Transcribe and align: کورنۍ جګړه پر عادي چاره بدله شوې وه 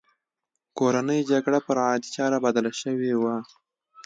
کورنۍ 0.77 1.19
جګړه 1.31 1.59
پر 1.65 1.77
عادي 1.85 2.09
چاره 2.15 2.37
بدله 2.45 2.71
شوې 2.81 3.13
وه 3.21 3.35